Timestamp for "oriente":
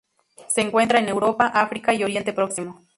2.03-2.33